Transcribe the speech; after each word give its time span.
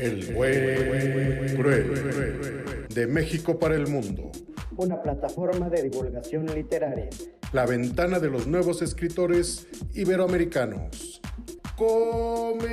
El 0.00 0.32
buen 0.32 1.56
cruel. 1.56 2.86
De 2.88 3.06
México 3.06 3.58
para 3.58 3.74
el 3.74 3.86
mundo. 3.86 4.32
Una 4.78 5.02
plataforma 5.02 5.68
de 5.68 5.82
divulgación 5.82 6.46
literaria. 6.46 7.10
La 7.52 7.66
ventana 7.66 8.18
de 8.18 8.30
los 8.30 8.46
nuevos 8.46 8.80
escritores 8.80 9.68
iberoamericanos. 9.92 11.20
¡Comenzamos! 11.76 12.70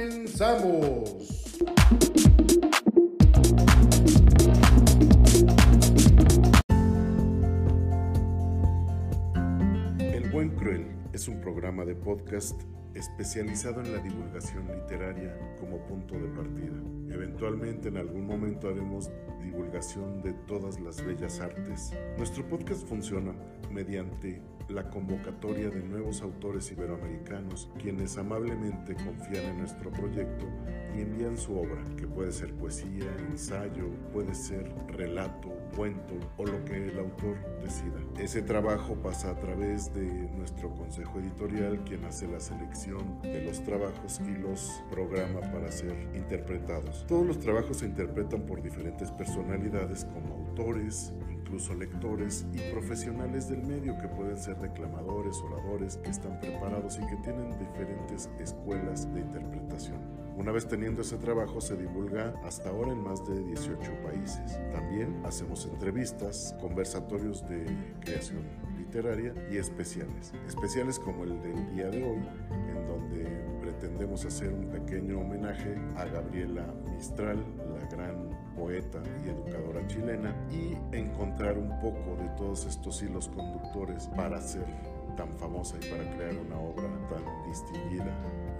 El 9.99 10.29
Buen 10.31 10.55
Cruel 10.55 10.87
es 11.11 11.27
un 11.27 11.41
programa 11.41 11.83
de 11.83 11.93
podcast 11.93 12.61
especializado 12.93 13.81
en 13.81 13.93
la 13.93 13.99
divulgación 13.99 14.67
literaria 14.67 15.37
como 15.59 15.79
punto 15.85 16.15
de 16.15 16.27
partida. 16.29 16.77
Eventualmente 17.09 17.89
en 17.89 17.97
algún 17.97 18.25
momento 18.25 18.67
haremos 18.69 19.11
divulgación 19.41 20.21
de 20.21 20.33
todas 20.47 20.79
las 20.79 21.03
bellas 21.05 21.39
artes. 21.39 21.93
Nuestro 22.17 22.47
podcast 22.47 22.87
funciona 22.87 23.33
mediante 23.71 24.41
la 24.69 24.89
convocatoria 24.89 25.69
de 25.69 25.81
nuevos 25.81 26.21
autores 26.21 26.71
iberoamericanos 26.71 27.69
quienes 27.79 28.17
amablemente 28.17 28.95
confían 28.95 29.45
en 29.45 29.59
nuestro 29.59 29.91
proyecto 29.91 30.45
y 30.95 31.01
envían 31.01 31.37
su 31.37 31.57
obra, 31.57 31.83
que 31.95 32.07
puede 32.07 32.31
ser 32.31 32.53
poesía, 32.53 33.05
ensayo, 33.29 33.89
puede 34.11 34.33
ser 34.33 34.71
relato, 34.87 35.49
cuento 35.75 36.15
o 36.37 36.45
lo 36.45 36.63
que 36.65 36.87
el 36.89 36.97
autor 36.97 37.37
decida. 37.61 37.99
Ese 38.19 38.41
trabajo 38.41 38.95
pasa 38.95 39.31
a 39.31 39.39
través 39.39 39.93
de 39.93 40.05
nuestro 40.35 40.73
consejo 40.73 41.19
editorial, 41.19 41.83
quien 41.83 42.03
hace 42.05 42.27
la 42.27 42.39
selección 42.39 43.21
de 43.21 43.45
los 43.45 43.63
trabajos 43.63 44.19
y 44.25 44.37
los 44.39 44.83
programa 44.89 45.41
para 45.41 45.71
ser 45.71 45.95
interpretados. 46.15 47.05
Todos 47.07 47.25
los 47.25 47.39
trabajos 47.39 47.77
se 47.77 47.85
interpretan 47.85 48.45
por 48.45 48.61
diferentes 48.61 49.11
personalidades 49.11 50.05
como 50.05 50.35
autores, 50.35 51.13
incluso 51.47 51.73
lectores 51.75 52.45
y 52.51 52.59
profesionales 52.71 53.47
del 53.47 53.63
medio 53.63 53.97
que 53.99 54.07
pueden 54.09 54.37
ser 54.37 54.57
declamadores, 54.57 55.37
oradores, 55.37 55.95
que 55.97 56.09
están 56.09 56.37
preparados 56.41 56.99
y 57.01 57.07
que 57.07 57.15
tienen 57.23 57.57
diferentes 57.57 58.29
escuelas 58.37 59.11
de 59.13 59.21
interpretación. 59.21 59.97
Una 60.35 60.51
vez 60.51 60.67
teniendo 60.67 61.01
ese 61.01 61.17
trabajo 61.17 61.61
se 61.61 61.77
divulga 61.77 62.33
hasta 62.43 62.69
ahora 62.69 62.91
en 62.91 63.01
más 63.01 63.25
de 63.25 63.43
18 63.45 63.91
países. 64.03 64.59
También 64.73 65.21
hacemos 65.25 65.65
entrevistas, 65.65 66.53
conversatorios 66.59 67.47
de 67.47 67.65
creación 68.01 68.43
literaria 68.77 69.33
y 69.49 69.57
especiales. 69.57 70.33
Especiales 70.47 70.99
como 70.99 71.23
el 71.23 71.41
del 71.41 71.75
día 71.75 71.89
de 71.89 72.03
hoy, 72.03 72.27
en 72.51 72.87
donde 72.87 73.25
pretendemos 73.61 74.25
hacer 74.25 74.53
un 74.53 74.69
pequeño 74.69 75.21
homenaje 75.21 75.75
a 75.95 76.05
Gabriela 76.05 76.73
Mistral, 76.93 77.43
la 77.73 77.87
gran 77.87 78.26
poeta 78.57 79.01
y 79.23 79.29
educadora 79.29 79.85
chilena, 79.87 80.35
y 80.51 80.75
encontrar 80.95 81.57
un 81.57 81.69
poco 81.79 82.17
de 82.19 82.27
todos 82.37 82.65
estos 82.65 83.01
hilos 83.01 83.29
conductores 83.29 84.07
para 84.15 84.41
ser 84.41 84.65
tan 85.15 85.31
famosa 85.33 85.77
y 85.77 85.89
para 85.89 86.03
crear 86.15 86.35
una 86.45 86.59
obra 86.59 86.87
tan 87.09 87.49
distinguida 87.49 88.13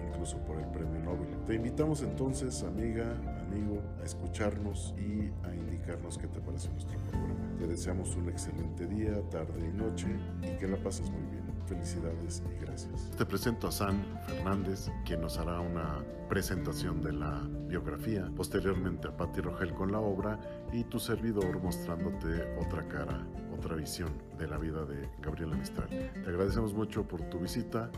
incluso 0.07 0.37
por 0.45 0.57
el 0.57 0.65
premio 0.67 0.99
Nobel. 0.99 1.27
Te 1.45 1.55
invitamos 1.55 2.01
entonces, 2.01 2.63
amiga, 2.63 3.05
amigo, 3.41 3.81
a 4.01 4.05
escucharnos 4.05 4.93
y 4.97 5.31
a 5.45 5.53
indicarnos 5.53 6.17
qué 6.17 6.27
te 6.27 6.39
parece 6.39 6.69
nuestro 6.69 6.97
programa. 7.09 7.35
Te 7.59 7.67
deseamos 7.67 8.15
un 8.15 8.29
excelente 8.29 8.87
día, 8.87 9.21
tarde 9.29 9.67
y 9.67 9.77
noche 9.77 10.07
y 10.41 10.57
que 10.57 10.67
la 10.67 10.77
pases 10.77 11.09
muy 11.11 11.21
bien. 11.31 11.46
Felicidades 11.67 12.41
y 12.49 12.65
gracias. 12.65 13.11
Te 13.17 13.25
presento 13.25 13.67
a 13.67 13.71
San 13.71 14.03
Fernández, 14.25 14.89
quien 15.05 15.21
nos 15.21 15.37
hará 15.37 15.59
una 15.59 16.03
presentación 16.29 17.01
de 17.01 17.13
la 17.13 17.41
biografía, 17.67 18.29
posteriormente 18.35 19.09
a 19.09 19.17
Patti 19.17 19.41
Rogel 19.41 19.73
con 19.73 19.91
la 19.91 19.99
obra 19.99 20.39
y 20.71 20.83
tu 20.85 20.99
servidor 20.99 21.61
mostrándote 21.61 22.55
otra 22.57 22.87
cara, 22.87 23.25
otra 23.57 23.75
visión 23.75 24.09
de 24.37 24.47
la 24.47 24.57
vida 24.57 24.85
de 24.85 25.09
Gabriela 25.19 25.55
Mistral. 25.55 25.89
Te 25.89 26.29
agradecemos 26.29 26.73
mucho 26.73 27.07
por 27.07 27.21
tu 27.23 27.39
visita. 27.39 27.91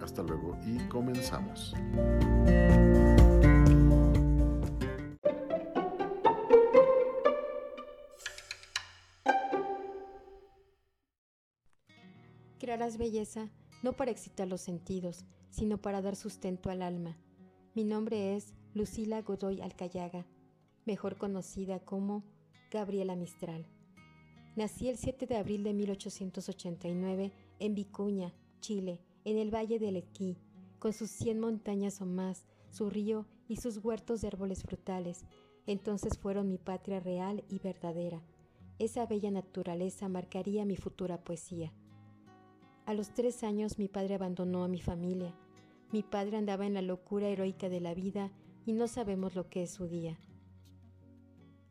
Hasta 0.00 0.22
luego 0.22 0.58
y 0.66 0.78
comenzamos. 0.88 1.74
Crearás 12.58 12.98
belleza 12.98 13.50
no 13.82 13.92
para 13.92 14.10
excitar 14.10 14.48
los 14.48 14.60
sentidos, 14.60 15.24
sino 15.50 15.78
para 15.78 16.00
dar 16.00 16.16
sustento 16.16 16.70
al 16.70 16.82
alma. 16.82 17.16
Mi 17.74 17.84
nombre 17.84 18.34
es 18.34 18.54
Lucila 18.72 19.20
Godoy 19.22 19.60
Alcayaga, 19.60 20.26
mejor 20.86 21.16
conocida 21.16 21.80
como 21.80 22.24
Gabriela 22.70 23.14
Mistral. 23.16 23.66
Nací 24.56 24.88
el 24.88 24.96
7 24.96 25.26
de 25.26 25.36
abril 25.36 25.64
de 25.64 25.74
1889 25.74 27.32
en 27.58 27.74
Vicuña, 27.74 28.32
Chile, 28.60 29.00
en 29.24 29.36
el 29.36 29.52
Valle 29.52 29.78
del 29.78 29.96
Equí, 29.96 30.38
con 30.78 30.92
sus 30.92 31.10
cien 31.10 31.40
montañas 31.40 32.00
o 32.00 32.06
más, 32.06 32.46
su 32.70 32.88
río 32.88 33.26
y 33.48 33.56
sus 33.56 33.78
huertos 33.78 34.20
de 34.20 34.28
árboles 34.28 34.62
frutales. 34.62 35.24
Entonces 35.66 36.18
fueron 36.18 36.48
mi 36.48 36.58
patria 36.58 37.00
real 37.00 37.44
y 37.48 37.58
verdadera. 37.58 38.22
Esa 38.78 39.06
bella 39.06 39.30
naturaleza 39.30 40.08
marcaría 40.08 40.64
mi 40.64 40.76
futura 40.76 41.22
poesía. 41.22 41.72
A 42.86 42.92
los 42.92 43.10
tres 43.14 43.42
años 43.44 43.78
mi 43.78 43.88
padre 43.88 44.14
abandonó 44.14 44.62
a 44.62 44.68
mi 44.68 44.80
familia. 44.80 45.34
Mi 45.90 46.02
padre 46.02 46.36
andaba 46.36 46.66
en 46.66 46.74
la 46.74 46.82
locura 46.82 47.28
heroica 47.28 47.68
de 47.68 47.80
la 47.80 47.94
vida 47.94 48.30
y 48.66 48.72
no 48.72 48.88
sabemos 48.88 49.34
lo 49.34 49.48
que 49.48 49.62
es 49.62 49.70
su 49.70 49.86
día. 49.86 50.18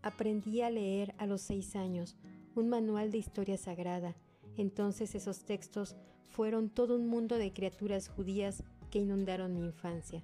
Aprendí 0.01 0.61
a 0.61 0.69
leer 0.69 1.13
a 1.17 1.27
los 1.27 1.41
seis 1.41 1.75
años 1.75 2.17
un 2.55 2.69
manual 2.69 3.11
de 3.11 3.19
historia 3.19 3.57
sagrada. 3.57 4.15
Entonces 4.57 5.15
esos 5.15 5.45
textos 5.45 5.95
fueron 6.29 6.69
todo 6.69 6.95
un 6.95 7.07
mundo 7.07 7.37
de 7.37 7.53
criaturas 7.53 8.09
judías 8.09 8.63
que 8.89 8.99
inundaron 8.99 9.53
mi 9.53 9.61
infancia. 9.61 10.23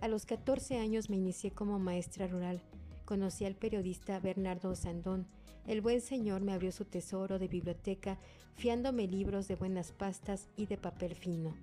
A 0.00 0.08
los 0.08 0.26
14 0.26 0.78
años 0.78 1.08
me 1.08 1.16
inicié 1.16 1.52
como 1.52 1.78
maestra 1.78 2.26
rural. 2.26 2.62
Conocí 3.04 3.44
al 3.44 3.54
periodista 3.54 4.18
Bernardo 4.18 4.74
Sandón. 4.74 5.26
El 5.70 5.82
buen 5.82 6.00
señor 6.00 6.40
me 6.40 6.52
abrió 6.52 6.72
su 6.72 6.84
tesoro 6.84 7.38
de 7.38 7.46
biblioteca, 7.46 8.18
fiándome 8.56 9.06
libros 9.06 9.46
de 9.46 9.54
buenas 9.54 9.92
pastas 9.92 10.48
y 10.56 10.66
de 10.66 10.76
papel 10.76 11.14
fino. 11.14 11.54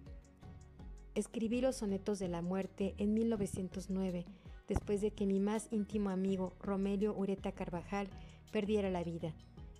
Escribí 1.14 1.60
los 1.60 1.76
sonetos 1.76 2.18
de 2.18 2.30
la 2.30 2.42
muerte 2.42 2.96
en 3.00 3.14
1909, 3.14 4.24
después 4.70 5.02
de 5.02 5.12
que 5.12 5.26
mi 5.26 5.42
más 5.42 5.68
íntimo 5.72 6.10
amigo 6.10 6.54
Romelio 6.62 7.14
Ureta 7.18 7.52
Carvajal 7.52 8.08
perdiera 8.54 8.90
la 8.90 9.04
vida. 9.04 9.34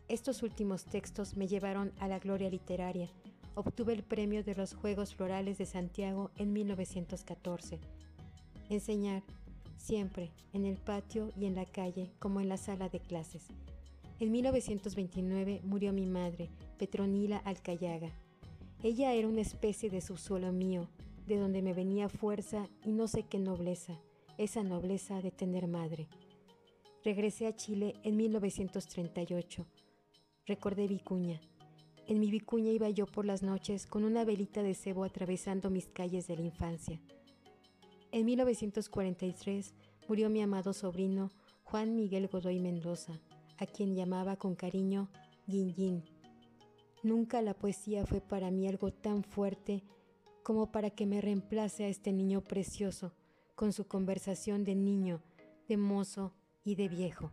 Estos 0.10 0.44
últimos 0.44 0.84
textos 0.84 1.38
me 1.38 1.48
llevaron 1.48 1.94
a 1.98 2.10
la 2.10 2.20
gloria 2.20 2.50
literaria, 2.50 3.10
obtuve 3.56 3.94
el 3.94 4.04
premio 4.04 4.44
de 4.44 4.56
los 4.56 4.74
Juegos 4.74 5.16
Florales 5.16 5.58
de 5.58 5.66
Santiago 5.66 6.32
en 6.36 6.52
1914. 6.52 7.80
Enseñar, 8.70 9.24
siempre, 9.78 10.34
en 10.52 10.66
el 10.66 10.76
patio 10.76 11.32
y 11.40 11.46
en 11.46 11.56
la 11.56 11.66
calle, 11.66 12.12
como 12.20 12.42
en 12.42 12.50
la 12.50 12.58
sala 12.58 12.90
de 12.90 13.00
clases. 13.00 13.48
En 14.20 14.32
1929 14.32 15.62
murió 15.64 15.94
mi 15.94 16.08
madre, 16.08 16.50
Petronila 16.80 17.38
Alcayaga. 17.38 18.12
Ella 18.82 19.14
era 19.14 19.28
una 19.28 19.42
especie 19.42 19.92
de 19.92 20.02
subsuelo 20.02 20.52
mío, 20.52 20.88
de 21.28 21.38
donde 21.38 21.62
me 21.62 21.74
venía 21.74 22.10
fuerza 22.10 22.68
y 22.84 22.94
no 22.94 23.08
sé 23.08 23.24
qué 23.24 23.38
nobleza, 23.38 24.00
esa 24.40 24.64
nobleza 24.64 25.22
de 25.22 25.30
tener 25.30 25.68
madre. 25.68 26.08
Regresé 27.04 27.46
a 27.46 27.56
Chile 27.56 27.94
en 28.04 28.18
1938. 28.18 29.68
Recordé 30.48 30.88
Vicuña. 30.88 31.40
En 32.08 32.20
mi 32.20 32.32
vicuña 32.32 32.72
iba 32.72 32.90
yo 32.90 33.06
por 33.06 33.26
las 33.26 33.44
noches 33.44 33.86
con 33.86 34.04
una 34.04 34.26
velita 34.26 34.64
de 34.64 34.74
cebo 34.74 35.04
atravesando 35.04 35.70
mis 35.70 35.90
calles 35.90 36.26
de 36.26 36.38
la 36.38 36.44
infancia. 36.44 37.00
En 38.12 38.26
1943 38.26 39.76
murió 40.08 40.30
mi 40.32 40.42
amado 40.42 40.74
sobrino 40.74 41.30
Juan 41.64 41.96
Miguel 41.96 42.28
Godoy 42.28 42.60
Mendoza, 42.60 43.20
a 43.58 43.66
quien 43.66 43.96
llamaba 43.96 44.36
con 44.38 44.56
cariño 44.56 45.10
Guin 45.48 46.04
Nunca 47.04 47.42
la 47.42 47.54
poesía 47.54 48.06
fue 48.06 48.22
para 48.22 48.52
mí 48.52 48.68
algo 48.68 48.92
tan 48.92 49.24
fuerte 49.24 49.84
como 50.44 50.72
para 50.72 50.90
que 50.90 51.06
me 51.06 51.22
reemplace 51.22 51.86
a 51.86 51.88
este 51.88 52.12
niño 52.12 52.42
precioso 52.42 53.14
con 53.56 53.74
su 53.74 53.88
conversación 53.88 54.64
de 54.64 54.76
niño, 54.76 55.22
de 55.68 55.78
mozo 55.78 56.34
y 56.64 56.76
de 56.76 56.88
viejo. 56.88 57.32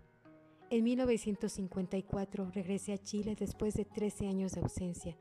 En 0.70 0.84
1954 0.84 2.50
regresé 2.50 2.92
a 2.92 2.98
Chile 2.98 3.36
después 3.38 3.74
de 3.74 3.84
13 3.84 4.28
años 4.28 4.52
de 4.52 4.62
ausencia. 4.62 5.16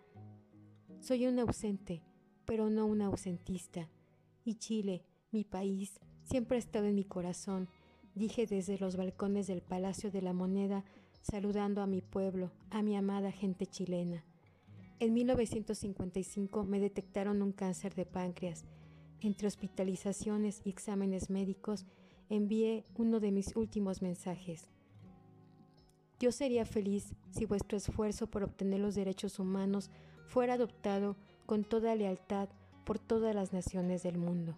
Soy 1.00 1.28
un 1.28 1.38
ausente, 1.40 2.02
pero 2.46 2.70
no 2.70 2.86
un 2.86 3.02
ausentista. 3.02 3.90
Y 4.46 4.56
Chile, 4.56 5.04
mi 5.32 5.44
país, 5.44 6.00
siempre 6.24 6.58
ha 6.58 6.60
estado 6.60 6.86
en 6.86 6.96
mi 6.96 7.04
corazón, 7.04 7.68
dije 8.16 8.46
desde 8.46 8.78
los 8.78 8.96
balcones 8.96 9.48
del 9.48 9.62
Palacio 9.62 10.12
de 10.12 10.22
la 10.22 10.34
Moneda, 10.34 10.84
saludando 11.22 11.82
a 11.82 11.88
mi 11.88 12.02
pueblo, 12.02 12.52
a 12.70 12.82
mi 12.82 12.96
amada 12.96 13.32
gente 13.32 13.66
chilena. 13.66 14.24
En 15.00 15.14
1955 15.14 16.64
me 16.64 16.80
detectaron 16.80 17.42
un 17.42 17.52
cáncer 17.52 17.94
de 17.96 18.06
páncreas. 18.06 18.66
Entre 19.20 19.48
hospitalizaciones 19.48 20.62
y 20.66 20.70
exámenes 20.70 21.30
médicos, 21.30 21.86
envié 22.30 22.84
uno 22.96 23.20
de 23.20 23.32
mis 23.32 23.56
últimos 23.56 24.02
mensajes. 24.02 24.70
Yo 26.20 26.32
sería 26.32 26.66
feliz 26.66 27.14
si 27.32 27.46
vuestro 27.46 27.78
esfuerzo 27.78 28.28
por 28.28 28.44
obtener 28.44 28.80
los 28.80 28.96
derechos 28.96 29.40
humanos 29.40 29.90
fuera 30.26 30.54
adoptado 30.54 31.18
con 31.46 31.64
toda 31.64 31.96
lealtad 31.96 32.50
por 32.86 33.00
todas 33.00 33.36
las 33.36 33.52
naciones 33.54 34.04
del 34.04 34.18
mundo. 34.18 34.58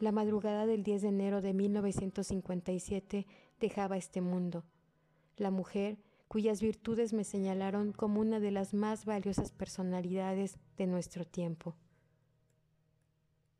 La 0.00 0.12
madrugada 0.12 0.66
del 0.66 0.82
10 0.82 1.02
de 1.02 1.08
enero 1.08 1.40
de 1.40 1.54
1957 1.54 3.26
dejaba 3.60 3.96
este 3.96 4.20
mundo. 4.20 4.64
La 5.36 5.50
mujer 5.50 5.98
cuyas 6.28 6.60
virtudes 6.60 7.12
me 7.12 7.22
señalaron 7.22 7.92
como 7.92 8.20
una 8.20 8.40
de 8.40 8.50
las 8.50 8.74
más 8.74 9.04
valiosas 9.04 9.52
personalidades 9.52 10.58
de 10.76 10.86
nuestro 10.86 11.24
tiempo. 11.24 11.76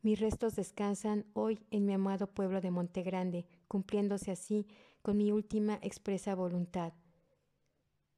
Mis 0.02 0.20
restos 0.20 0.56
descansan 0.56 1.25
hoy 1.34 1.64
en 1.70 1.86
mi 1.86 1.94
amado 1.94 2.26
pueblo 2.26 2.60
de 2.60 2.70
Montegrande, 2.70 3.46
cumpliéndose 3.69 4.32
así 4.32 4.66
con 5.02 5.16
mi 5.16 5.32
última 5.32 5.78
expresa 5.82 6.34
voluntad. 6.34 6.92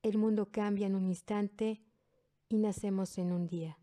El 0.03 0.19
mundo 0.19 0.51
cambia 0.51 0.87
en 0.87 0.95
un 0.95 1.07
instante 1.07 1.83
y 2.49 2.59
nacemos 2.59 3.19
en 3.19 3.33
un 3.33 3.47
día. 3.47 3.79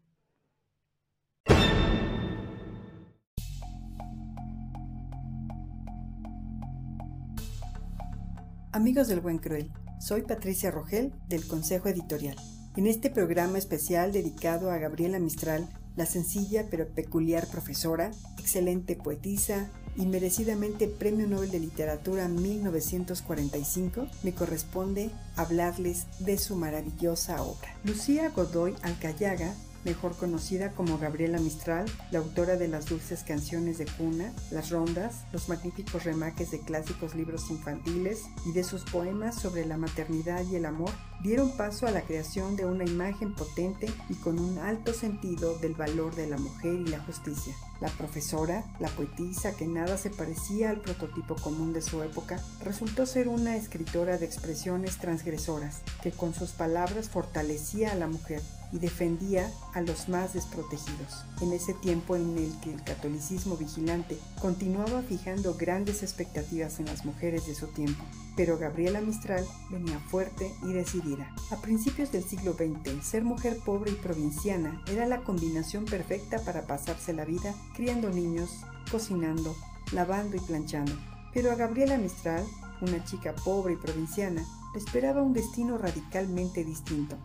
Amigos 8.76 9.08
del 9.08 9.22
Buen 9.22 9.38
Cruel, 9.38 9.70
soy 10.00 10.24
Patricia 10.24 10.72
Rogel 10.72 11.14
del 11.30 11.46
Consejo 11.46 11.90
Editorial. 11.90 12.36
En 12.76 12.88
este 12.88 13.12
programa 13.12 13.60
especial 13.60 14.12
dedicado 14.12 14.72
a 14.72 14.80
Gabriela 14.80 15.20
Mistral, 15.20 15.70
la 15.96 16.08
sencilla 16.08 16.66
pero 16.72 16.88
peculiar 16.88 17.46
profesora, 17.46 18.10
excelente 18.40 18.96
poetisa 18.96 19.70
y 19.96 20.08
merecidamente 20.08 20.88
Premio 20.88 21.28
Nobel 21.28 21.52
de 21.52 21.60
Literatura 21.60 22.28
1945, 22.28 24.08
me 24.24 24.34
corresponde 24.34 25.12
hablarles 25.36 26.08
de 26.18 26.40
su 26.40 26.56
maravillosa 26.56 27.44
obra. 27.44 27.76
Lucía 27.84 28.30
Godoy 28.30 28.74
Alcayaga 28.82 29.54
mejor 29.86 30.16
conocida 30.16 30.72
como 30.72 30.98
Gabriela 30.98 31.40
Mistral, 31.40 31.86
la 32.12 32.20
autora 32.20 32.56
de 32.56 32.68
las 32.68 32.86
dulces 32.86 33.24
canciones 33.24 33.78
de 33.78 33.86
cuna, 33.86 34.34
las 34.52 34.70
rondas, 34.70 35.24
los 35.32 35.50
magníficos 35.50 36.04
remaques 36.04 36.52
de 36.52 36.60
clásicos 36.60 37.16
libros 37.16 37.50
infantiles 37.50 38.24
y 38.46 38.54
de 38.54 38.64
sus 38.64 38.84
poemas 38.84 39.36
sobre 39.36 39.66
la 39.66 39.78
maternidad 39.78 40.44
y 40.52 40.56
el 40.56 40.66
amor, 40.66 40.92
dieron 41.22 41.56
paso 41.56 41.88
a 41.88 41.92
la 41.92 42.02
creación 42.02 42.56
de 42.56 42.66
una 42.66 42.84
imagen 42.84 43.34
potente 43.34 43.90
y 44.10 44.16
con 44.16 44.40
un 44.40 44.58
alto 44.58 44.94
sentido 44.94 45.58
del 45.60 45.74
valor 45.74 46.16
de 46.16 46.28
la 46.28 46.38
mujer 46.38 46.74
y 46.74 46.88
la 46.88 47.00
justicia. 47.00 47.56
La 47.80 47.90
profesora, 47.90 48.64
la 48.80 48.90
poetisa 48.90 49.56
que 49.56 49.68
nada 49.68 49.98
se 49.98 50.10
parecía 50.10 50.70
al 50.70 50.82
prototipo 50.82 51.36
común 51.36 51.74
de 51.74 51.82
su 51.82 52.02
época, 52.04 52.42
resultó 52.62 53.06
ser 53.06 53.28
una 53.28 53.56
escritora 53.56 54.18
de 54.18 54.26
expresiones 54.26 54.98
transgresoras, 54.98 55.82
que 56.02 56.12
con 56.12 56.34
sus 56.34 56.52
palabras 56.52 57.10
fortalecía 57.10 57.92
a 57.92 57.96
la 57.96 58.08
mujer 58.08 58.42
y 58.74 58.80
defendía 58.80 59.50
a 59.74 59.82
los 59.82 60.10
más 60.10 60.34
desprotegidos. 60.34 61.24
En 61.42 61.54
ese 61.54 61.74
tiempo 61.76 62.16
en 62.16 62.38
el 62.38 62.60
que 62.60 62.74
el 62.74 62.84
catolicismo 62.84 63.56
vigilante 63.56 64.18
continuaba 64.42 65.04
fijando 65.04 65.54
grandes 65.54 66.02
expectativas 66.02 66.80
en 66.80 66.88
las 66.88 67.06
mujeres 67.06 67.46
de 67.46 67.54
su 67.54 67.68
tiempo, 67.68 68.04
pero 68.36 68.58
Gabriela 68.58 69.00
Mistral 69.00 69.46
venía 69.70 70.00
fuerte 70.00 70.52
y 70.64 70.74
decidida. 70.74 71.34
A 71.52 71.58
principios 71.58 72.12
del 72.12 72.24
siglo 72.24 72.54
XX, 72.54 73.06
ser 73.06 73.24
mujer 73.24 73.60
pobre 73.64 73.92
y 73.92 73.96
provinciana 73.96 74.82
era 74.88 75.06
la 75.06 75.24
combinación 75.24 75.86
perfecta 75.86 76.40
para 76.40 76.66
pasarse 76.66 77.14
la 77.14 77.26
vida 77.26 77.54
criando 77.76 78.10
niños, 78.10 78.50
cocinando, 78.92 79.56
lavando 79.92 80.36
y 80.36 80.40
planchando. 80.40 80.94
Pero 81.32 81.52
a 81.52 81.56
Gabriela 81.56 81.98
Mistral, 81.98 82.44
una 82.82 83.04
chica 83.06 83.36
pobre 83.46 83.74
y 83.74 83.78
provinciana, 83.78 84.44
le 84.74 84.80
esperaba 84.80 85.22
un 85.22 85.34
destino 85.34 85.78
radicalmente 85.78 86.64
distinto 86.64 87.18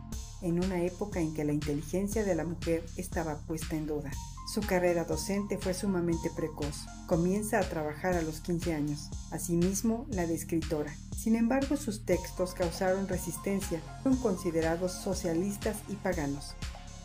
en 0.43 0.63
una 0.63 0.83
época 0.83 1.21
en 1.21 1.35
que 1.35 1.45
la 1.45 1.53
inteligencia 1.53 2.25
de 2.25 2.35
la 2.35 2.45
mujer 2.45 2.85
estaba 2.97 3.39
puesta 3.47 3.77
en 3.77 3.87
duda. 3.87 4.11
Su 4.53 4.63
carrera 4.63 5.05
docente 5.05 5.59
fue 5.59 5.75
sumamente 5.75 6.31
precoz. 6.35 6.87
Comienza 7.07 7.59
a 7.59 7.69
trabajar 7.69 8.15
a 8.15 8.23
los 8.23 8.41
15 8.41 8.73
años, 8.73 9.11
asimismo 9.31 10.07
la 10.09 10.27
de 10.27 10.35
escritora. 10.35 10.95
Sin 11.15 11.37
embargo, 11.37 11.77
sus 11.77 12.07
textos 12.07 12.55
causaron 12.55 13.09
resistencia, 13.09 13.83
fueron 14.03 14.21
considerados 14.21 14.93
socialistas 14.93 15.77
y 15.89 15.97
paganos, 15.97 16.55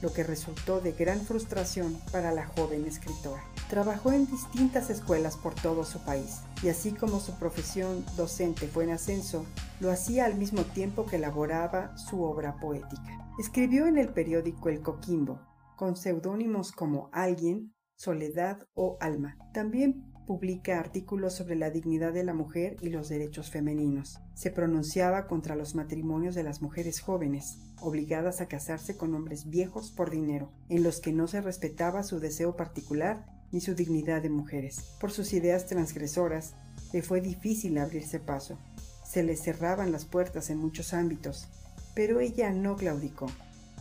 lo 0.03 0.11
que 0.11 0.23
resultó 0.23 0.81
de 0.81 0.91
gran 0.91 1.21
frustración 1.21 1.97
para 2.11 2.33
la 2.33 2.45
joven 2.45 2.85
escritora. 2.85 3.41
Trabajó 3.69 4.11
en 4.11 4.27
distintas 4.27 4.89
escuelas 4.89 5.37
por 5.37 5.55
todo 5.55 5.85
su 5.85 6.03
país, 6.03 6.41
y 6.61 6.67
así 6.67 6.91
como 6.91 7.21
su 7.21 7.31
profesión 7.39 8.05
docente 8.17 8.67
fue 8.67 8.83
en 8.83 8.91
ascenso, 8.91 9.45
lo 9.79 9.89
hacía 9.89 10.25
al 10.25 10.35
mismo 10.35 10.63
tiempo 10.63 11.05
que 11.05 11.15
elaboraba 11.15 11.97
su 11.97 12.21
obra 12.21 12.57
poética. 12.57 13.31
Escribió 13.39 13.87
en 13.87 13.97
el 13.97 14.09
periódico 14.09 14.67
El 14.67 14.81
Coquimbo, 14.81 15.39
con 15.77 15.95
seudónimos 15.95 16.73
como 16.73 17.09
Alguien, 17.13 17.73
Soledad 17.95 18.67
o 18.73 18.97
Alma. 18.99 19.37
También 19.53 20.13
publica 20.27 20.79
artículos 20.79 21.33
sobre 21.33 21.55
la 21.55 21.69
dignidad 21.69 22.11
de 22.11 22.25
la 22.25 22.33
mujer 22.33 22.75
y 22.81 22.89
los 22.89 23.07
derechos 23.07 23.49
femeninos. 23.49 24.19
Se 24.33 24.49
pronunciaba 24.49 25.27
contra 25.27 25.55
los 25.55 25.75
matrimonios 25.75 26.35
de 26.35 26.43
las 26.43 26.61
mujeres 26.61 26.99
jóvenes, 26.99 27.59
obligadas 27.79 28.41
a 28.41 28.47
casarse 28.47 28.97
con 28.97 29.13
hombres 29.13 29.49
viejos 29.49 29.91
por 29.91 30.09
dinero, 30.09 30.51
en 30.69 30.83
los 30.83 30.99
que 30.99 31.13
no 31.13 31.27
se 31.27 31.41
respetaba 31.41 32.03
su 32.03 32.19
deseo 32.19 32.55
particular 32.55 33.25
ni 33.51 33.61
su 33.61 33.75
dignidad 33.75 34.21
de 34.21 34.29
mujeres. 34.29 34.81
Por 34.99 35.11
sus 35.11 35.31
ideas 35.33 35.67
transgresoras, 35.67 36.55
le 36.91 37.01
fue 37.01 37.21
difícil 37.21 37.77
abrirse 37.77 38.19
paso. 38.19 38.57
Se 39.05 39.23
le 39.23 39.35
cerraban 39.35 39.91
las 39.91 40.05
puertas 40.05 40.49
en 40.49 40.57
muchos 40.57 40.93
ámbitos, 40.93 41.47
pero 41.93 42.19
ella 42.19 42.51
no 42.51 42.75
claudicó. 42.75 43.27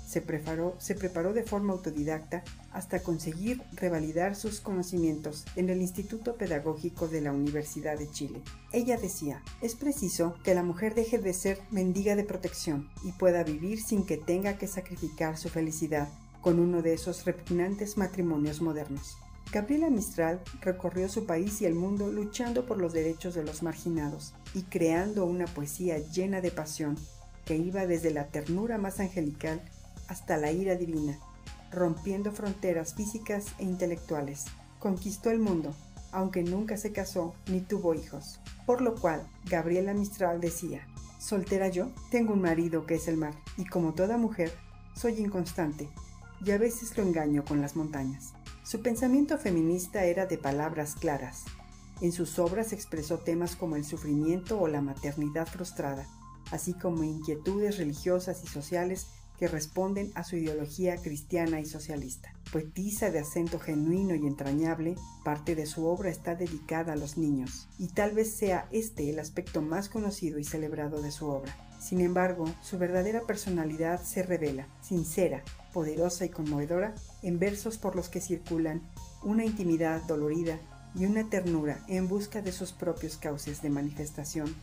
Se 0.07 0.21
preparó, 0.21 0.77
se 0.79 0.95
preparó 0.95 1.33
de 1.33 1.43
forma 1.43 1.73
autodidacta 1.73 2.45
hasta 2.73 3.03
conseguir 3.03 3.63
revalidar 3.73 4.35
sus 4.35 4.61
conocimientos 4.61 5.45
en 5.57 5.69
el 5.71 5.81
Instituto 5.81 6.37
Pedagógico 6.37 7.09
de 7.09 7.21
la 7.21 7.33
Universidad 7.33 7.99
de 7.99 8.11
Chile. 8.11 8.43
Ella 8.73 8.97
decía, 8.97 9.43
es 9.61 9.75
preciso 9.75 10.35
que 10.43 10.55
la 10.55 10.63
mujer 10.63 10.95
deje 10.95 11.19
de 11.19 11.35
ser 11.35 11.61
mendiga 11.71 12.17
de 12.17 12.25
protección 12.25 12.89
y 13.05 13.13
pueda 13.13 13.45
vivir 13.45 13.83
sin 13.83 14.05
que 14.05 14.17
tenga 14.17 14.59
que 14.59 14.67
sacrificar 14.67 15.37
su 15.37 15.49
felicidad 15.49 16.09
con 16.41 16.59
uno 16.59 16.83
de 16.83 16.95
esos 16.95 17.25
repugnantes 17.25 17.97
matrimonios 17.97 18.61
modernos. 18.61 19.17
Gabriela 19.53 19.91
Mistral 19.91 20.41
recorrió 20.63 21.11
su 21.11 21.27
país 21.27 21.61
y 21.61 21.67
el 21.67 21.75
mundo 21.75 22.11
luchando 22.11 22.65
por 22.65 22.79
los 22.79 22.95
derechos 22.95 23.35
de 23.35 23.45
los 23.45 23.63
marginados 23.63 24.33
y 24.55 24.63
creando 24.63 25.27
una 25.27 25.45
poesía 25.45 25.99
llena 25.99 26.41
de 26.41 26.51
pasión 26.51 26.97
que 27.45 27.57
iba 27.57 27.87
desde 27.87 28.13
la 28.13 28.29
ternura 28.29 28.79
más 28.79 28.99
angelical 28.99 29.61
hasta 30.09 30.39
la 30.39 30.53
ira 30.53 30.77
divina, 30.77 31.19
rompiendo 31.73 32.33
fronteras 32.33 32.95
físicas 32.95 33.47
e 33.59 33.65
intelectuales. 33.65 34.45
Conquistó 34.79 35.31
el 35.31 35.39
mundo, 35.39 35.75
aunque 36.13 36.43
nunca 36.43 36.77
se 36.77 36.93
casó 36.93 37.35
ni 37.47 37.61
tuvo 37.61 37.95
hijos. 37.95 38.41
Por 38.67 38.83
lo 38.83 38.95
cual, 38.95 39.27
Gabriela 39.47 39.95
Mistral 39.95 40.41
decía, 40.41 40.87
soltera 41.19 41.69
yo, 41.69 41.91
tengo 42.11 42.35
un 42.35 42.43
marido 42.43 42.87
que 42.87 42.97
es 42.97 43.09
el 43.09 43.17
mar, 43.17 43.35
y 43.57 43.65
como 43.65 43.95
toda 43.95 44.19
mujer, 44.19 44.53
soy 44.95 45.19
inconstante, 45.21 45.89
y 46.45 46.51
a 46.51 46.59
veces 46.59 46.97
lo 46.97 47.03
engaño 47.03 47.45
con 47.45 47.61
las 47.61 47.77
montañas. 47.77 48.35
Su 48.65 48.83
pensamiento 48.83 49.39
feminista 49.39 50.05
era 50.05 50.27
de 50.27 50.39
palabras 50.39 50.95
claras. 50.95 51.45
En 52.01 52.13
sus 52.13 52.39
obras 52.39 52.73
expresó 52.73 53.19
temas 53.19 53.57
como 53.57 53.77
el 53.77 53.85
sufrimiento 53.85 54.61
o 54.61 54.69
la 54.69 54.81
maternidad 54.81 55.47
frustrada, 55.47 56.07
así 56.51 56.75
como 56.75 57.05
inquietudes 57.05 57.79
religiosas 57.79 58.43
y 58.45 58.47
sociales 58.47 59.07
que 59.43 59.49
responden 59.49 60.13
a 60.15 60.23
su 60.23 60.37
ideología 60.37 60.99
cristiana 60.99 61.59
y 61.59 61.67
socialista. 61.67 62.33
Poetisa 62.53 63.11
de 63.11 63.19
acento 63.19 63.59
genuino 63.59 64.15
y 64.15 64.25
entrañable, 64.25 64.95
parte 65.25 65.57
de 65.57 65.67
su 65.67 65.85
obra 65.85 66.11
está 66.11 66.37
dedicada 66.37 66.93
a 66.93 66.97
los 66.97 67.19
niños, 67.19 67.67
y 67.77 67.89
tal 67.89 68.13
vez 68.13 68.37
sea 68.37 68.69
este 68.71 69.11
el 69.11 69.19
aspecto 69.19 69.61
más 69.61 69.89
conocido 69.89 70.39
y 70.39 70.45
celebrado 70.45 71.03
de 71.03 71.11
su 71.11 71.27
obra. 71.27 71.57
Sin 71.81 72.01
embargo, 72.01 72.45
su 72.63 72.79
verdadera 72.79 73.23
personalidad 73.23 74.01
se 74.01 74.23
revela, 74.23 74.69
sincera, 74.81 75.43
poderosa 75.73 76.25
y 76.25 76.29
conmovedora, 76.29 76.95
en 77.25 77.41
versos 77.41 77.79
por 77.79 77.97
los 77.97 78.09
que 78.09 78.21
circulan 78.21 78.81
una 79.25 79.45
intimidad 79.45 80.03
dolorida 80.03 80.61
y 80.95 81.07
una 81.07 81.29
ternura 81.29 81.81
en 81.89 82.07
busca 82.07 82.43
de 82.43 82.53
sus 82.53 82.71
propios 82.71 83.17
cauces 83.17 83.61
de 83.61 83.71
manifestación, 83.71 84.55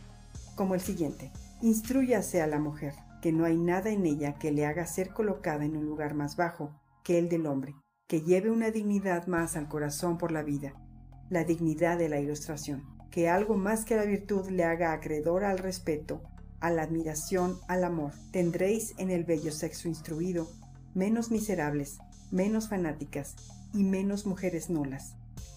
como 0.54 0.74
el 0.74 0.80
siguiente. 0.80 1.30
Instruyase 1.60 2.40
a 2.40 2.46
la 2.46 2.58
mujer, 2.58 2.94
que 3.20 3.32
no 3.32 3.44
hay 3.44 3.56
nada 3.56 3.90
en 3.90 4.06
ella 4.06 4.34
que 4.38 4.50
le 4.50 4.66
haga 4.66 4.86
ser 4.86 5.10
colocada 5.10 5.64
en 5.64 5.76
un 5.76 5.86
lugar 5.86 6.14
más 6.14 6.36
bajo 6.36 6.80
que 7.04 7.18
el 7.18 7.28
del 7.28 7.46
hombre, 7.46 7.74
que 8.06 8.22
lleve 8.22 8.50
una 8.50 8.70
dignidad 8.70 9.26
más 9.26 9.56
al 9.56 9.68
corazón 9.68 10.18
por 10.18 10.32
la 10.32 10.42
vida, 10.42 10.74
la 11.28 11.44
dignidad 11.44 11.98
de 11.98 12.08
la 12.08 12.20
ilustración, 12.20 12.84
que 13.10 13.28
algo 13.28 13.56
más 13.56 13.84
que 13.84 13.96
la 13.96 14.04
virtud 14.04 14.48
le 14.50 14.64
haga 14.64 14.92
acreedora 14.92 15.50
al 15.50 15.58
respeto, 15.58 16.22
a 16.60 16.70
la 16.70 16.82
admiración, 16.82 17.58
al 17.68 17.84
amor. 17.84 18.12
Tendréis 18.32 18.94
en 18.98 19.10
el 19.10 19.24
bello 19.24 19.52
sexo 19.52 19.88
instruido 19.88 20.48
menos 20.94 21.30
miserables, 21.30 21.98
menos 22.30 22.68
fanáticas 22.68 23.36
y 23.72 23.84
menos 23.84 24.26
mujeres 24.26 24.70
nulas, 24.70 25.14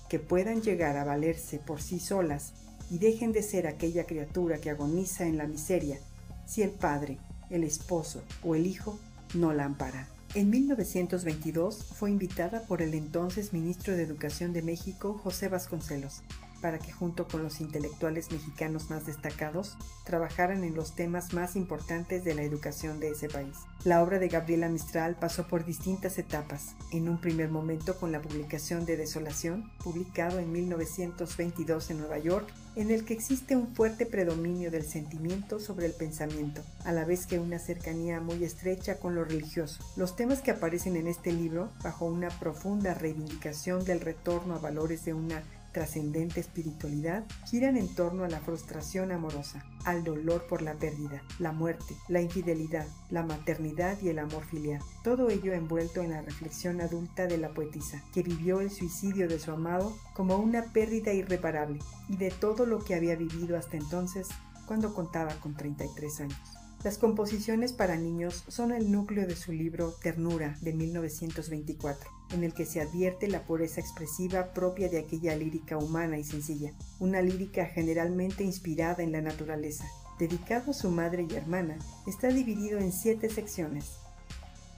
que 0.09 0.19
puedan 0.19 0.61
llegar 0.61 0.97
a 0.97 1.03
valerse 1.03 1.59
por 1.59 1.81
sí 1.81 1.99
solas 1.99 2.53
y 2.89 2.99
dejen 2.99 3.31
de 3.31 3.41
ser 3.41 3.67
aquella 3.67 4.05
criatura 4.05 4.59
que 4.59 4.69
agoniza 4.69 5.25
en 5.25 5.37
la 5.37 5.47
miseria 5.47 5.99
si 6.45 6.61
el 6.61 6.71
padre, 6.71 7.17
el 7.53 7.63
esposo 7.63 8.21
o 8.43 8.55
el 8.55 8.67
hijo 8.67 8.99
no 9.33 9.53
la 9.53 9.65
amparan. 9.65 10.07
En 10.35 10.49
1922 10.49 11.85
fue 11.95 12.09
invitada 12.09 12.63
por 12.63 12.81
el 12.81 12.95
entonces 12.95 13.53
ministro 13.53 13.95
de 13.95 14.01
Educación 14.01 14.51
de 14.51 14.63
México, 14.63 15.19
José 15.23 15.47
Vasconcelos, 15.47 16.21
para 16.63 16.79
que 16.79 16.93
junto 16.93 17.27
con 17.27 17.43
los 17.43 17.59
intelectuales 17.59 18.31
mexicanos 18.31 18.89
más 18.89 19.05
destacados 19.05 19.75
trabajaran 20.05 20.63
en 20.63 20.75
los 20.75 20.95
temas 20.95 21.33
más 21.33 21.57
importantes 21.57 22.23
de 22.23 22.33
la 22.33 22.43
educación 22.43 23.01
de 23.01 23.09
ese 23.09 23.27
país. 23.27 23.57
La 23.83 24.01
obra 24.01 24.17
de 24.17 24.29
Gabriela 24.29 24.69
Mistral 24.69 25.17
pasó 25.19 25.45
por 25.45 25.65
distintas 25.65 26.17
etapas, 26.17 26.75
en 26.93 27.09
un 27.09 27.19
primer 27.19 27.49
momento 27.49 27.97
con 27.99 28.13
la 28.13 28.21
publicación 28.21 28.85
de 28.85 28.95
Desolación, 28.95 29.69
publicado 29.83 30.39
en 30.39 30.53
1922 30.53 31.91
en 31.91 31.97
Nueva 31.97 32.17
York, 32.19 32.47
en 32.77 32.91
el 32.91 33.03
que 33.03 33.13
existe 33.13 33.57
un 33.57 33.75
fuerte 33.75 34.05
predominio 34.05 34.71
del 34.71 34.85
sentimiento 34.85 35.59
sobre 35.59 35.87
el 35.87 35.91
pensamiento, 35.91 36.63
a 36.85 36.93
la 36.93 37.03
vez 37.03 37.25
que 37.25 37.39
una 37.39 37.59
cercanía 37.59 38.21
muy 38.21 38.41
estrecha 38.45 38.99
con 38.99 39.15
lo 39.15 39.25
religioso. 39.25 39.83
Los 39.97 40.15
temas 40.15 40.41
que 40.41 40.51
aparecen 40.51 40.95
en 40.95 41.07
este 41.07 41.33
libro, 41.33 41.69
bajo 41.83 42.05
una 42.05 42.29
profunda 42.29 42.93
reivindicación 42.93 43.83
del 43.83 43.99
retorno 43.99 44.55
a 44.55 44.59
valores 44.59 45.03
de 45.03 45.13
una 45.13 45.43
trascendente 45.73 46.39
espiritualidad 46.39 47.25
giran 47.45 47.75
en 47.75 47.93
torno 47.93 48.23
a 48.23 48.29
la 48.29 48.39
frustración 48.39 49.11
amorosa, 49.11 49.65
al 49.83 50.03
dolor 50.03 50.47
por 50.47 50.61
la 50.61 50.75
pérdida, 50.75 51.23
la 51.39 51.51
muerte, 51.51 51.95
la 52.07 52.21
infidelidad, 52.21 52.87
la 53.09 53.23
maternidad 53.23 53.97
y 54.01 54.09
el 54.09 54.19
amor 54.19 54.45
filial. 54.45 54.81
Todo 55.03 55.29
ello 55.29 55.51
envuelto 55.53 56.01
en 56.01 56.11
la 56.11 56.21
reflexión 56.21 56.79
adulta 56.79 57.27
de 57.27 57.37
la 57.37 57.53
poetisa, 57.53 58.01
que 58.13 58.23
vivió 58.23 58.61
el 58.61 58.71
suicidio 58.71 59.27
de 59.27 59.39
su 59.39 59.51
amado 59.51 59.93
como 60.13 60.37
una 60.37 60.71
pérdida 60.71 61.11
irreparable 61.11 61.79
y 62.07 62.15
de 62.15 62.31
todo 62.31 62.65
lo 62.65 62.79
que 62.79 62.95
había 62.95 63.15
vivido 63.15 63.57
hasta 63.57 63.75
entonces 63.75 64.29
cuando 64.65 64.93
contaba 64.93 65.33
con 65.41 65.55
33 65.55 66.21
años. 66.21 66.63
Las 66.83 66.97
composiciones 66.97 67.71
para 67.71 67.95
niños 67.95 68.43
son 68.49 68.73
el 68.73 68.91
núcleo 68.91 69.25
de 69.25 69.37
su 69.37 69.53
libro 69.53 69.93
Ternura 70.01 70.57
de 70.61 70.73
1924, 70.73 72.09
en 72.33 72.43
el 72.43 72.53
que 72.53 72.65
se 72.65 72.81
advierte 72.81 73.27
la 73.27 73.43
pureza 73.43 73.79
expresiva 73.79 74.53
propia 74.53 74.89
de 74.89 74.99
aquella 74.99 75.35
lírica 75.35 75.77
humana 75.77 76.17
y 76.17 76.23
sencilla, 76.23 76.71
una 76.99 77.21
lírica 77.21 77.65
generalmente 77.65 78.43
inspirada 78.43 79.03
en 79.03 79.11
la 79.11 79.21
naturaleza. 79.21 79.85
Dedicado 80.19 80.71
a 80.71 80.73
su 80.73 80.89
madre 80.91 81.25
y 81.29 81.33
hermana, 81.35 81.77
está 82.07 82.27
dividido 82.27 82.79
en 82.79 82.91
siete 82.91 83.29
secciones. 83.29 83.97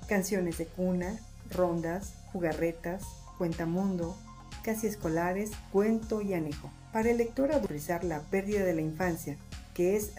Canciones 0.08 0.58
de 0.58 0.66
cuna, 0.66 1.20
rondas, 1.52 2.16
jugarretas, 2.32 3.04
cuentamundo, 3.38 4.16
casi 4.64 4.88
escolares, 4.88 5.52
cuento 5.72 6.22
y 6.22 6.34
anejo. 6.34 6.70
Para 6.94 7.12
el 7.12 7.18
lector 7.18 7.52
autorizar 7.52 8.04
la 8.04 8.22
pérdida 8.22 8.64
de 8.64 8.74
la 8.74 8.82
infancia, 8.82 9.38
que 9.74 9.98
es 9.98 10.14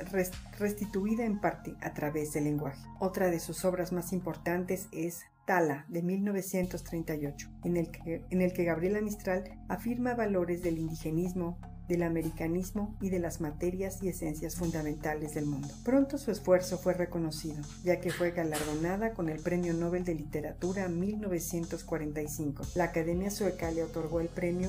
restituida 0.59 1.25
en 1.25 1.41
parte 1.41 1.75
a 1.81 1.95
través 1.95 2.35
del 2.35 2.45
lenguaje. 2.45 2.87
Otra 3.01 3.31
de 3.31 3.41
sus 3.41 3.65
obras 3.65 3.91
más 3.91 4.13
importantes 4.13 4.87
es 4.93 5.23
Tala, 5.47 5.87
de 5.89 6.03
1938, 6.03 7.49
en 7.65 7.77
el, 7.77 7.91
que, 7.93 8.25
en 8.31 8.43
el 8.43 8.53
que 8.53 8.65
Gabriela 8.65 9.01
Mistral 9.01 9.45
afirma 9.69 10.15
valores 10.15 10.61
del 10.63 10.77
indigenismo, 10.77 11.57
del 11.89 12.03
americanismo 12.03 12.97
y 13.01 13.11
de 13.11 13.21
las 13.21 13.41
materias 13.41 14.03
y 14.03 14.09
esencias 14.09 14.57
fundamentales 14.57 15.35
del 15.35 15.47
mundo. 15.47 15.69
Pronto 15.85 16.19
su 16.19 16.33
esfuerzo 16.33 16.79
fue 16.79 16.95
reconocido, 16.95 17.63
ya 17.85 18.01
que 18.01 18.11
fue 18.11 18.33
galardonada 18.33 19.15
con 19.15 19.29
el 19.29 19.41
Premio 19.41 19.73
Nobel 19.73 20.05
de 20.05 20.17
Literatura 20.17 20.89
1945. 20.89 22.65
La 22.75 22.85
Academia 22.85 23.31
Sueca 23.31 23.71
le 23.71 23.85
otorgó 23.85 24.21
el 24.21 24.29
premio 24.29 24.69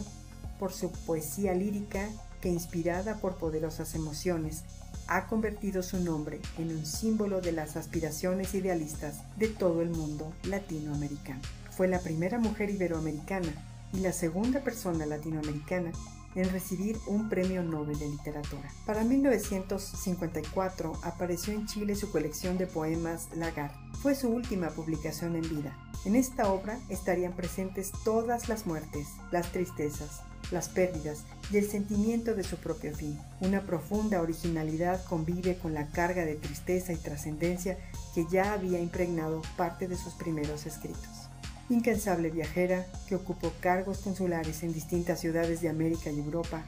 por 0.59 0.71
su 0.71 0.91
poesía 0.91 1.55
lírica 1.55 2.07
que 2.39 2.49
inspirada 2.49 3.15
por 3.15 3.37
poderosas 3.37 3.95
emociones 3.95 4.63
ha 5.07 5.27
convertido 5.27 5.83
su 5.83 5.99
nombre 5.99 6.39
en 6.57 6.75
un 6.75 6.85
símbolo 6.85 7.41
de 7.41 7.51
las 7.51 7.77
aspiraciones 7.77 8.53
idealistas 8.53 9.21
de 9.37 9.47
todo 9.47 9.81
el 9.81 9.89
mundo 9.89 10.33
latinoamericano. 10.43 11.41
Fue 11.71 11.87
la 11.87 11.99
primera 11.99 12.39
mujer 12.39 12.69
iberoamericana 12.69 13.53
y 13.93 13.99
la 13.99 14.11
segunda 14.11 14.61
persona 14.61 15.05
latinoamericana 15.05 15.91
en 16.35 16.49
recibir 16.51 16.97
un 17.07 17.29
premio 17.29 17.63
Nobel 17.63 17.97
de 17.97 18.09
Literatura. 18.09 18.69
Para 18.85 19.03
1954 19.03 20.93
apareció 21.03 21.53
en 21.53 21.65
Chile 21.65 21.95
su 21.95 22.11
colección 22.11 22.57
de 22.57 22.67
poemas 22.67 23.29
Lagar. 23.35 23.73
Fue 24.01 24.13
su 24.13 24.29
última 24.29 24.69
publicación 24.69 25.35
en 25.35 25.49
vida. 25.49 25.75
En 26.05 26.15
esta 26.15 26.51
obra 26.51 26.79
estarían 26.89 27.33
presentes 27.33 27.91
todas 28.03 28.49
las 28.49 28.67
muertes, 28.67 29.07
las 29.31 29.51
tristezas, 29.51 30.21
las 30.51 30.69
pérdidas 30.69 31.23
y 31.51 31.57
el 31.57 31.69
sentimiento 31.69 32.35
de 32.35 32.43
su 32.43 32.57
propio 32.57 32.95
fin. 32.95 33.19
Una 33.41 33.61
profunda 33.61 34.21
originalidad 34.21 35.03
convive 35.05 35.57
con 35.57 35.73
la 35.73 35.87
carga 35.87 36.25
de 36.25 36.35
tristeza 36.35 36.93
y 36.93 36.97
trascendencia 36.97 37.77
que 38.13 38.25
ya 38.29 38.53
había 38.53 38.79
impregnado 38.79 39.41
parte 39.55 39.87
de 39.87 39.97
sus 39.97 40.13
primeros 40.13 40.65
escritos. 40.65 41.29
Incansable 41.69 42.29
viajera 42.29 42.85
que 43.07 43.15
ocupó 43.15 43.51
cargos 43.59 43.99
consulares 43.99 44.63
en 44.63 44.73
distintas 44.73 45.19
ciudades 45.19 45.61
de 45.61 45.69
América 45.69 46.09
y 46.09 46.19
Europa, 46.19 46.63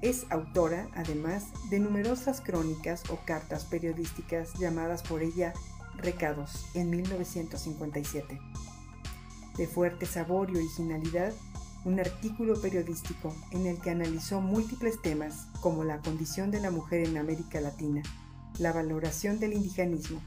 es 0.00 0.26
autora, 0.30 0.86
además, 0.94 1.46
de 1.70 1.80
numerosas 1.80 2.40
crónicas 2.40 3.02
o 3.10 3.18
cartas 3.24 3.64
periodísticas 3.64 4.54
llamadas 4.54 5.02
por 5.02 5.22
ella 5.22 5.52
Recados 5.96 6.66
en 6.74 6.90
1957. 6.90 8.38
De 9.56 9.66
fuerte 9.66 10.06
sabor 10.06 10.50
y 10.50 10.56
originalidad, 10.56 11.32
un 11.84 12.00
artículo 12.00 12.60
periodístico 12.60 13.34
en 13.52 13.66
el 13.66 13.80
que 13.80 13.90
analizó 13.90 14.40
múltiples 14.40 15.00
temas 15.00 15.46
como 15.60 15.84
la 15.84 15.98
condición 15.98 16.50
de 16.50 16.60
la 16.60 16.70
mujer 16.70 17.06
en 17.06 17.16
América 17.16 17.60
Latina, 17.60 18.02
la 18.58 18.72
valoración 18.72 19.38
del 19.38 19.52
indigenismo 19.52 20.20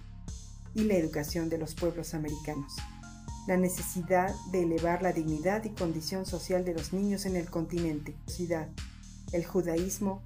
y 0.74 0.84
la 0.86 0.96
educación 0.96 1.50
de 1.50 1.58
los 1.58 1.76
pueblos 1.76 2.14
americanos, 2.14 2.74
la 3.48 3.58
necesidad 3.58 4.34
de 4.52 4.64
elevar 4.64 5.04
la 5.04 5.12
dignidad 5.12 5.64
y 5.66 5.70
condición 5.70 6.26
social 6.26 6.64
de 6.64 6.74
los 6.74 6.94
niños 6.94 7.26
en 7.26 7.36
el 7.36 7.50
continente, 7.50 8.16
el 9.34 9.46
judaísmo 9.46 10.22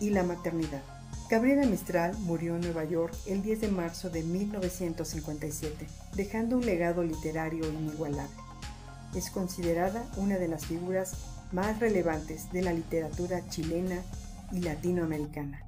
y 0.00 0.10
la 0.10 0.22
maternidad. 0.22 0.82
Gabriela 1.30 1.66
Mistral 1.66 2.16
murió 2.20 2.54
en 2.54 2.60
Nueva 2.60 2.84
York 2.84 3.12
el 3.26 3.42
10 3.42 3.62
de 3.62 3.68
marzo 3.68 4.10
de 4.10 4.22
1957, 4.22 5.86
dejando 6.14 6.56
un 6.56 6.66
legado 6.66 7.02
literario 7.02 7.66
inigualable 7.68 8.45
es 9.18 9.30
considerada 9.30 10.04
una 10.16 10.38
de 10.38 10.48
las 10.48 10.66
figuras 10.66 11.14
más 11.52 11.80
relevantes 11.80 12.52
de 12.52 12.62
la 12.62 12.72
literatura 12.72 13.48
chilena 13.48 14.02
y 14.52 14.60
latinoamericana. 14.60 15.62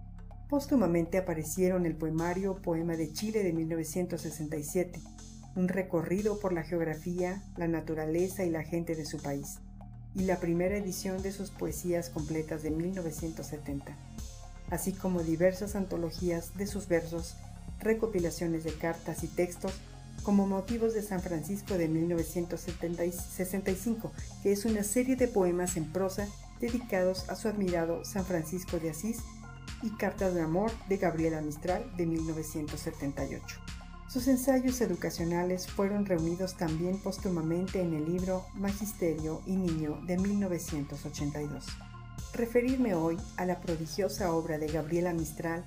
Póstumamente 0.48 1.18
aparecieron 1.18 1.86
el 1.86 1.94
poemario 1.94 2.56
Poema 2.56 2.96
de 2.96 3.12
Chile 3.12 3.42
de 3.42 3.52
1967, 3.52 5.00
un 5.56 5.68
recorrido 5.68 6.40
por 6.40 6.52
la 6.52 6.62
geografía, 6.62 7.42
la 7.56 7.68
naturaleza 7.68 8.44
y 8.44 8.50
la 8.50 8.62
gente 8.62 8.94
de 8.94 9.04
su 9.04 9.18
país, 9.18 9.58
y 10.14 10.22
la 10.22 10.40
primera 10.40 10.76
edición 10.76 11.22
de 11.22 11.32
sus 11.32 11.50
poesías 11.50 12.10
completas 12.10 12.62
de 12.62 12.70
1970, 12.70 13.96
así 14.70 14.92
como 14.92 15.22
diversas 15.22 15.76
antologías 15.76 16.56
de 16.56 16.66
sus 16.66 16.88
versos, 16.88 17.36
recopilaciones 17.80 18.64
de 18.64 18.72
cartas 18.72 19.22
y 19.24 19.28
textos 19.28 19.72
como 20.22 20.46
Motivos 20.46 20.94
de 20.94 21.02
San 21.02 21.20
Francisco 21.20 21.76
de 21.78 21.88
1965, 21.88 24.12
que 24.42 24.52
es 24.52 24.64
una 24.64 24.84
serie 24.84 25.16
de 25.16 25.28
poemas 25.28 25.76
en 25.76 25.92
prosa 25.92 26.26
dedicados 26.60 27.28
a 27.28 27.36
su 27.36 27.48
admirado 27.48 28.04
San 28.04 28.24
Francisco 28.24 28.78
de 28.78 28.90
Asís, 28.90 29.18
y 29.82 29.90
Cartas 29.90 30.34
de 30.34 30.42
Amor 30.42 30.70
de 30.88 30.96
Gabriela 30.96 31.40
Mistral 31.40 31.84
de 31.96 32.06
1978. 32.06 33.60
Sus 34.08 34.26
ensayos 34.26 34.80
educacionales 34.80 35.66
fueron 35.66 36.06
reunidos 36.06 36.56
también 36.56 36.98
póstumamente 36.98 37.82
en 37.82 37.94
el 37.94 38.10
libro 38.10 38.46
Magisterio 38.54 39.42
y 39.46 39.56
Niño 39.56 40.00
de 40.06 40.16
1982. 40.16 41.66
Referirme 42.32 42.94
hoy 42.94 43.18
a 43.36 43.44
la 43.44 43.60
prodigiosa 43.60 44.32
obra 44.32 44.58
de 44.58 44.68
Gabriela 44.68 45.12
Mistral 45.12 45.64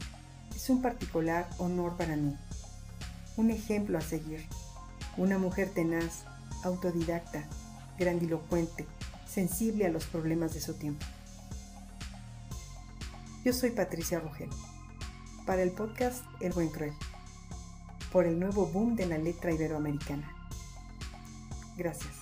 es 0.55 0.69
un 0.69 0.81
particular 0.81 1.49
honor 1.59 1.95
para 1.97 2.15
mí, 2.15 2.35
un 3.37 3.49
ejemplo 3.49 3.97
a 3.97 4.01
seguir. 4.01 4.45
Una 5.17 5.37
mujer 5.37 5.69
tenaz, 5.73 6.25
autodidacta, 6.63 7.47
grandilocuente, 7.97 8.85
sensible 9.27 9.85
a 9.85 9.89
los 9.89 10.05
problemas 10.05 10.53
de 10.53 10.61
su 10.61 10.73
tiempo. 10.75 11.05
Yo 13.43 13.53
soy 13.53 13.71
Patricia 13.71 14.19
Rogel, 14.19 14.49
para 15.45 15.63
el 15.63 15.71
podcast 15.71 16.23
El 16.39 16.53
Buen 16.53 16.69
Cruel, 16.69 16.93
por 18.11 18.25
el 18.25 18.39
nuevo 18.39 18.67
boom 18.67 18.95
de 18.95 19.07
la 19.07 19.17
letra 19.17 19.51
iberoamericana. 19.51 20.31
Gracias. 21.77 22.20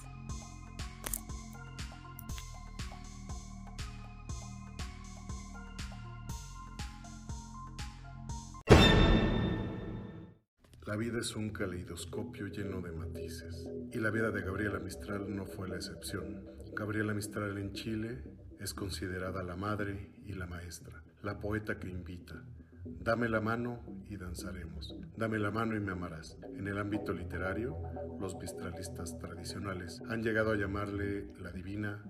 La 10.89 10.96
vida 10.96 11.19
es 11.19 11.36
un 11.36 11.51
caleidoscopio 11.51 12.48
lleno 12.48 12.81
de 12.81 12.91
matices, 12.91 13.69
y 13.91 14.00
la 14.00 14.10
vida 14.10 14.31
de 14.31 14.41
Gabriela 14.41 14.79
Mistral 14.79 15.36
no 15.36 15.46
fue 15.46 15.69
la 15.69 15.75
excepción. 15.75 16.43
Gabriela 16.74 17.13
Mistral 17.13 17.60
en 17.60 17.74
Chile 17.74 18.24
es 18.60 18.74
considerada 18.74 19.43
la 19.43 19.55
madre 19.55 20.12
y 20.25 20.34
la 20.34 20.48
maestra, 20.48 21.03
la 21.22 21.39
poeta 21.39 21.77
que 21.77 21.89
invita. 21.89 22.43
Dame 22.84 23.29
la 23.29 23.39
mano 23.39 23.84
y 24.10 24.17
danzaremos. 24.17 24.96
Dame 25.15 25.38
la 25.38 25.51
mano 25.51 25.75
y 25.75 25.79
me 25.79 25.91
amarás. 25.91 26.39
En 26.58 26.67
el 26.67 26.79
ámbito 26.79 27.13
literario, 27.13 27.77
los 28.19 28.36
mistralistas 28.39 29.15
tradicionales 29.19 30.01
han 30.10 30.24
llegado 30.24 30.53
a 30.53 30.58
llamarle 30.58 31.27
la 31.39 31.51
divina 31.51 32.03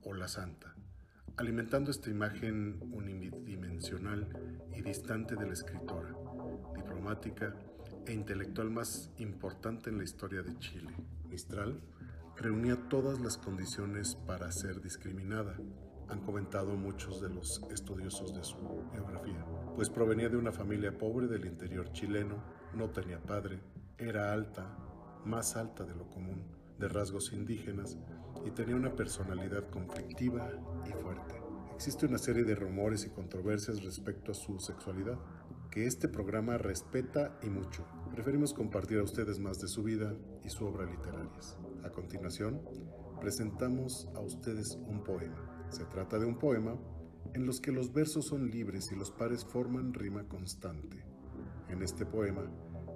o 0.00 0.14
la 0.14 0.28
santa, 0.28 0.74
alimentando 1.36 1.90
esta 1.90 2.08
imagen 2.08 2.78
unidimensional 2.90 4.30
y 4.74 4.80
distante 4.80 5.36
de 5.36 5.44
la 5.44 5.52
escritora, 5.52 6.14
diplomática 6.74 7.54
e 8.06 8.12
intelectual 8.12 8.70
más 8.70 9.10
importante 9.18 9.90
en 9.90 9.98
la 9.98 10.04
historia 10.04 10.42
de 10.42 10.58
Chile. 10.58 10.94
Mistral 11.28 11.80
reunía 12.36 12.88
todas 12.88 13.20
las 13.20 13.36
condiciones 13.36 14.16
para 14.26 14.50
ser 14.52 14.80
discriminada, 14.80 15.56
han 16.08 16.20
comentado 16.20 16.74
muchos 16.76 17.20
de 17.20 17.28
los 17.28 17.62
estudiosos 17.70 18.34
de 18.34 18.44
su 18.44 18.56
biografía, 18.92 19.44
pues 19.76 19.90
provenía 19.90 20.28
de 20.28 20.36
una 20.36 20.52
familia 20.52 20.96
pobre 20.96 21.26
del 21.26 21.44
interior 21.44 21.92
chileno, 21.92 22.42
no 22.74 22.90
tenía 22.90 23.20
padre, 23.20 23.60
era 23.98 24.32
alta, 24.32 24.76
más 25.24 25.56
alta 25.56 25.84
de 25.84 25.94
lo 25.94 26.08
común, 26.08 26.44
de 26.78 26.88
rasgos 26.88 27.32
indígenas 27.32 27.98
y 28.46 28.50
tenía 28.52 28.76
una 28.76 28.94
personalidad 28.94 29.68
conflictiva 29.68 30.50
y 30.86 30.92
fuerte. 30.92 31.34
Existe 31.74 32.06
una 32.06 32.18
serie 32.18 32.44
de 32.44 32.54
rumores 32.54 33.04
y 33.04 33.10
controversias 33.10 33.82
respecto 33.82 34.32
a 34.32 34.34
su 34.34 34.58
sexualidad, 34.58 35.18
este 35.84 36.08
programa 36.08 36.58
respeta 36.58 37.38
y 37.42 37.50
mucho. 37.50 37.86
Preferimos 38.10 38.54
compartir 38.54 38.98
a 38.98 39.04
ustedes 39.04 39.38
más 39.38 39.58
de 39.60 39.68
su 39.68 39.82
vida 39.82 40.14
y 40.44 40.48
su 40.50 40.64
obra 40.64 40.84
literarias. 40.84 41.58
A 41.84 41.90
continuación, 41.90 42.62
presentamos 43.20 44.08
a 44.14 44.20
ustedes 44.20 44.78
un 44.86 45.02
poema. 45.04 45.66
Se 45.70 45.84
trata 45.84 46.18
de 46.18 46.26
un 46.26 46.38
poema 46.38 46.78
en 47.34 47.46
los 47.46 47.60
que 47.60 47.72
los 47.72 47.92
versos 47.92 48.26
son 48.26 48.50
libres 48.50 48.90
y 48.92 48.96
los 48.96 49.10
pares 49.10 49.44
forman 49.44 49.92
rima 49.92 50.26
constante. 50.28 51.04
En 51.68 51.82
este 51.82 52.06
poema, 52.06 52.50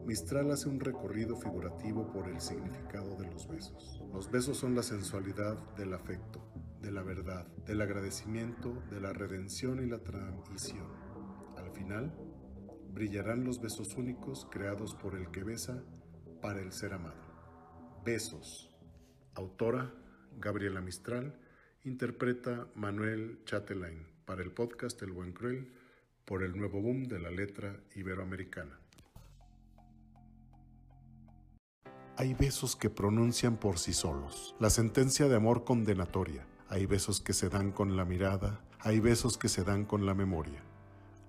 Mistral 0.07 0.51
hace 0.51 0.69
un 0.69 0.81
recorrido 0.81 1.37
figurativo 1.37 2.11
por 2.11 2.29
el 2.29 2.41
significado 2.41 3.15
de 3.17 3.31
los 3.31 3.47
besos. 3.47 4.03
Los 4.13 4.31
besos 4.31 4.57
son 4.57 4.75
la 4.75 4.83
sensualidad 4.83 5.57
del 5.77 5.95
afecto, 5.95 6.45
de 6.81 6.91
la 6.91 7.03
verdad, 7.03 7.47
del 7.67 7.81
agradecimiento, 7.81 8.83
de 8.91 9.01
la 9.01 9.13
redención 9.13 9.81
y 9.81 9.89
la 9.89 9.99
transición. 9.99 10.89
Al 11.57 11.71
final, 11.71 12.13
brillarán 12.93 13.45
los 13.45 13.61
besos 13.61 13.97
únicos 13.97 14.47
creados 14.51 14.95
por 14.95 15.15
el 15.15 15.31
que 15.31 15.45
besa 15.45 15.83
para 16.41 16.61
el 16.61 16.73
ser 16.73 16.93
amado. 16.93 17.23
Besos. 18.05 18.71
Autora 19.35 19.93
Gabriela 20.39 20.81
Mistral. 20.81 21.39
Interpreta 21.85 22.69
Manuel 22.75 23.41
Chatelain 23.45 24.07
para 24.25 24.43
el 24.43 24.53
podcast 24.53 25.03
El 25.03 25.13
Buen 25.13 25.33
Cruel 25.33 25.73
por 26.25 26.43
el 26.45 26.57
nuevo 26.57 26.81
boom 26.81 27.05
de 27.05 27.19
la 27.19 27.31
letra 27.31 27.81
iberoamericana. 27.97 28.79
Hay 32.17 32.35
besos 32.35 32.77
que 32.77 32.91
pronuncian 32.91 33.57
por 33.57 33.79
sí 33.79 33.93
solos, 33.93 34.55
la 34.61 34.71
sentencia 34.71 35.29
de 35.29 35.35
amor 35.35 35.65
condenatoria. 35.65 36.47
Hay 36.69 36.87
besos 36.87 37.21
que 37.21 37.33
se 37.33 37.49
dan 37.49 37.73
con 37.73 37.97
la 37.97 38.05
mirada, 38.05 38.61
hay 38.79 39.01
besos 39.01 39.39
que 39.39 39.49
se 39.49 39.65
dan 39.65 39.85
con 39.85 40.07
la 40.07 40.15
memoria. 40.15 40.63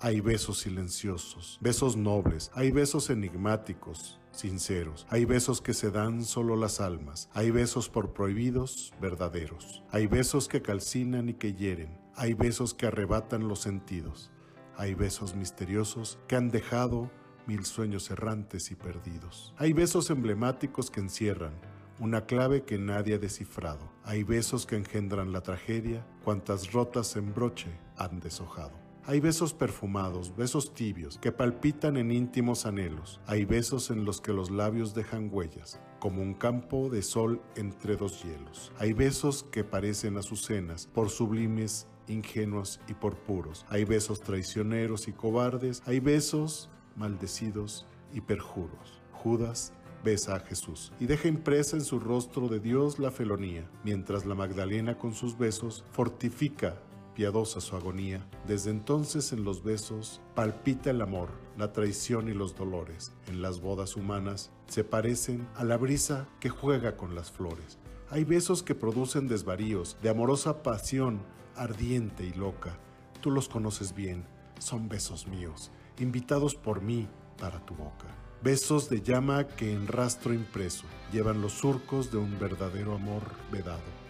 Hay 0.04 0.20
besos 0.20 0.58
silenciosos, 0.58 1.58
besos 1.62 1.96
nobles, 1.96 2.52
hay 2.54 2.72
besos 2.72 3.10
enigmáticos, 3.10 4.20
sinceros. 4.34 5.08
Hay 5.10 5.24
besos 5.24 5.62
que 5.62 5.74
se 5.74 5.92
dan 5.92 6.26
solo 6.26 6.58
las 6.58 6.82
almas. 6.82 7.30
Hay 7.32 7.52
besos 7.52 7.88
por 7.88 8.12
prohibidos, 8.12 8.92
verdaderos. 9.00 9.82
Hay 9.92 10.08
besos 10.08 10.50
que 10.50 10.62
calcinan 10.62 11.30
y 11.30 11.36
que 11.36 11.54
hieren. 11.54 11.98
Hay 12.18 12.34
besos 12.34 12.74
que 12.74 12.88
arrebatan 12.88 13.48
los 13.48 13.60
sentidos. 13.60 14.30
Hay 14.76 14.94
besos 14.94 15.38
misteriosos 15.38 16.20
que 16.28 16.36
han 16.36 16.50
dejado 16.50 17.10
mil 17.48 17.64
sueños 17.64 18.12
errantes 18.12 18.72
y 18.72 18.76
perdidos. 18.76 19.54
Hay 19.58 19.72
besos 19.72 20.10
emblemáticos 20.10 20.92
que 20.92 21.00
encierran 21.00 21.54
una 22.00 22.26
clave 22.26 22.66
que 22.66 22.78
nadie 22.78 23.16
ha 23.16 23.20
descifrado. 23.20 23.90
Hay 24.04 24.24
besos 24.24 24.66
que 24.66 24.76
engendran 24.76 25.32
la 25.32 25.40
tragedia, 25.40 26.06
cuantas 26.26 26.74
rotas 26.74 27.16
en 27.16 27.34
broche 27.34 27.70
han 27.96 28.20
deshojado. 28.20 28.83
Hay 29.06 29.20
besos 29.20 29.54
perfumados, 29.54 30.34
besos 30.34 30.74
tibios, 30.74 31.18
que 31.18 31.34
palpitan 31.34 31.98
en 31.98 32.10
íntimos 32.10 32.66
anhelos. 32.66 33.20
Hay 33.26 33.44
besos 33.44 33.90
en 33.90 34.06
los 34.06 34.22
que 34.22 34.32
los 34.32 34.50
labios 34.50 34.94
dejan 34.94 35.28
huellas, 35.30 35.82
como 36.00 36.22
un 36.22 36.34
campo 36.34 36.90
de 36.90 37.02
sol 37.02 37.42
entre 37.58 37.98
dos 37.98 38.24
hielos. 38.24 38.72
Hay 38.80 38.94
besos 38.94 39.44
que 39.44 39.66
parecen 39.66 40.16
azucenas, 40.16 40.88
por 40.88 41.10
sublimes, 41.10 41.86
ingenuos 42.08 42.80
y 42.88 42.94
por 42.94 43.18
puros. 43.18 43.66
Hay 43.68 43.84
besos 43.84 44.22
traicioneros 44.22 45.10
y 45.10 45.12
cobardes. 45.12 45.84
Hay 45.86 46.00
besos 46.00 46.70
maldecidos 46.96 47.86
y 48.14 48.22
perjuros. 48.22 49.02
Judas 49.12 49.74
besa 50.02 50.36
a 50.36 50.40
Jesús 50.40 50.92
y 51.00 51.08
deja 51.08 51.28
impresa 51.28 51.76
en 51.76 51.84
su 51.84 52.00
rostro 52.00 52.48
de 52.48 52.60
Dios 52.60 53.00
la 53.00 53.12
felonía, 53.12 53.70
mientras 53.84 54.26
la 54.26 54.36
Magdalena 54.36 54.98
con 54.98 55.14
sus 55.14 55.38
besos 55.38 55.84
fortifica 55.92 56.78
piadosa 57.14 57.62
su 57.62 57.76
agonía. 57.76 58.26
Desde 58.48 58.72
entonces 58.72 59.34
en 59.34 59.44
los 59.44 59.64
besos 59.64 60.22
palpita 60.36 60.90
el 60.90 61.02
amor, 61.02 61.30
la 61.58 61.72
traición 61.72 62.30
y 62.30 62.34
los 62.34 62.56
dolores. 62.56 63.14
En 63.28 63.42
las 63.42 63.62
bodas 63.62 63.96
humanas 63.96 64.52
se 64.68 64.84
parecen 64.84 65.48
a 65.56 65.64
la 65.64 65.78
brisa 65.78 66.28
que 66.40 66.50
juega 66.50 66.98
con 66.98 67.16
las 67.16 67.32
flores. 67.32 67.78
Hay 68.10 68.24
besos 68.24 68.64
que 68.64 68.76
producen 68.76 69.28
desvaríos, 69.28 69.98
de 70.02 70.10
amorosa 70.10 70.62
pasión, 70.64 71.22
ardiente 71.56 72.26
y 72.26 72.34
loca. 72.34 72.78
Tú 73.22 73.32
los 73.32 73.50
conoces 73.50 73.96
bien, 73.96 74.26
son 74.60 74.90
besos 74.90 75.28
míos, 75.28 75.72
invitados 76.00 76.56
por 76.56 76.82
mí 76.82 77.08
para 77.40 77.66
tu 77.66 77.74
boca. 77.74 78.08
Besos 78.44 78.90
de 78.90 79.02
llama 79.02 79.48
que 79.48 79.72
en 79.72 79.88
rastro 79.88 80.34
impreso 80.34 80.84
llevan 81.12 81.42
los 81.42 81.54
surcos 81.54 82.12
de 82.12 82.18
un 82.18 82.38
verdadero 82.40 82.94
amor 82.94 83.24
vedado 83.52 84.03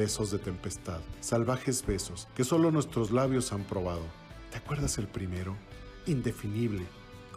besos 0.00 0.30
de 0.30 0.38
tempestad, 0.38 1.00
salvajes 1.20 1.84
besos 1.84 2.26
que 2.34 2.42
solo 2.42 2.70
nuestros 2.70 3.10
labios 3.10 3.52
han 3.52 3.64
probado. 3.64 4.04
¿Te 4.50 4.56
acuerdas 4.56 4.96
el 4.96 5.06
primero? 5.06 5.54
Indefinible. 6.06 6.86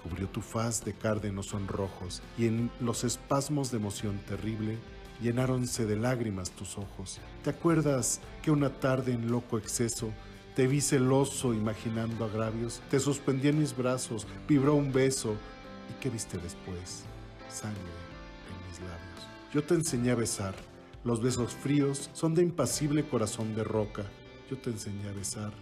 Cubrió 0.01 0.29
tu 0.29 0.39
faz 0.39 0.85
de 0.85 0.93
cárdenos 0.93 1.47
sonrojos 1.47 2.21
y 2.37 2.47
en 2.47 2.71
los 2.79 3.03
espasmos 3.03 3.69
de 3.69 3.79
emoción 3.79 4.17
terrible 4.29 4.77
llenáronse 5.21 5.85
de 5.85 5.97
lágrimas 5.97 6.51
tus 6.51 6.77
ojos. 6.77 7.19
¿Te 7.43 7.49
acuerdas 7.49 8.21
que 8.41 8.49
una 8.49 8.69
tarde 8.69 9.11
en 9.11 9.29
loco 9.29 9.57
exceso 9.57 10.13
te 10.55 10.65
vi 10.65 10.79
celoso 10.79 11.53
imaginando 11.53 12.23
agravios? 12.23 12.81
Te 12.89 13.01
suspendí 13.01 13.49
en 13.49 13.59
mis 13.59 13.75
brazos, 13.75 14.25
vibró 14.47 14.75
un 14.75 14.93
beso. 14.93 15.35
¿Y 15.91 16.01
qué 16.01 16.09
viste 16.09 16.37
después? 16.37 17.03
Sangre 17.49 17.81
en 17.81 18.69
mis 18.69 18.79
labios. 18.79 19.53
Yo 19.53 19.61
te 19.63 19.73
enseñé 19.73 20.11
a 20.11 20.15
besar 20.15 20.55
los 21.03 21.21
besos 21.21 21.53
fríos 21.53 22.09
son 22.13 22.33
de 22.33 22.43
impasible 22.43 23.03
corazón 23.03 23.55
de 23.55 23.63
roca. 23.63 24.03
Yo 24.49 24.57
te 24.57 24.69
enseñé 24.69 25.09
a 25.09 25.13
besar 25.13 25.53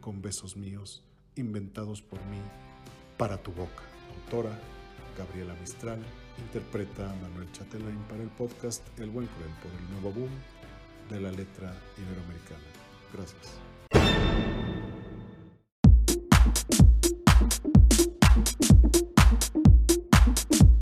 con 0.00 0.20
besos 0.20 0.56
míos, 0.56 1.02
inventados 1.36 2.02
por 2.02 2.18
mí, 2.26 2.40
para 3.16 3.42
tu 3.42 3.52
boca. 3.52 3.82
Autora 4.14 4.58
Gabriela 5.16 5.54
Mistral 5.60 6.00
interpreta 6.38 7.10
a 7.10 7.14
Manuel 7.14 7.50
Chatelain 7.52 7.98
para 8.08 8.22
el 8.22 8.28
podcast 8.28 8.82
El 8.98 9.10
Buen 9.10 9.26
Cruel 9.28 9.50
por 9.62 9.72
el 9.72 9.90
nuevo 9.92 10.12
boom 10.12 10.30
de 11.08 11.20
la 11.20 11.30
letra 11.30 11.74
iberoamericana. 11.96 12.60
Gracias. 13.12 13.58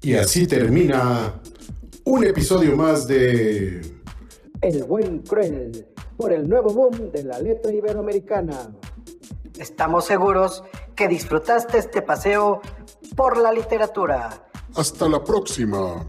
Y 0.02 0.14
así 0.14 0.48
termina 0.48 1.40
un 2.04 2.24
episodio 2.24 2.76
más 2.76 3.06
de 3.06 3.80
El 4.60 4.84
Buen 4.84 5.18
Cruel 5.20 5.86
por 6.16 6.32
el 6.32 6.48
nuevo 6.48 6.72
boom 6.72 7.10
de 7.12 7.24
la 7.24 7.38
letra 7.38 7.72
iberoamericana. 7.72 8.72
Estamos 9.58 10.06
seguros 10.06 10.64
que 10.94 11.08
disfrutaste 11.08 11.78
este 11.78 12.02
paseo 12.02 12.60
por 13.16 13.38
la 13.38 13.52
literatura. 13.52 14.48
Hasta 14.74 15.08
la 15.08 15.22
próxima. 15.22 16.06